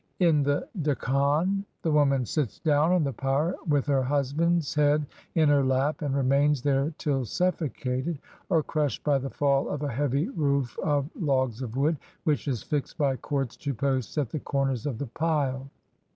[0.17, 5.47] In the Deckan, the woman sits down on the pyre, with her husband's head in
[5.47, 8.17] her lap, and re mains there till suffocated,
[8.49, 12.63] or crushed by the fall of a heavy roof of logs of wood, which is
[12.63, 15.69] fixed by cords to posts at the corners of the pile.